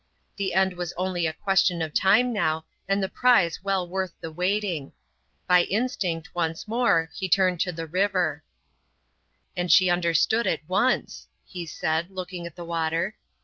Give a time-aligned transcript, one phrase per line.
[0.35, 4.31] The end was only a question of time now, and the prize well worth the
[4.31, 4.93] waiting.
[5.45, 8.41] By instinct, once more, he turned to the river.
[9.55, 13.15] "And she understood at once," he said, looking at the water.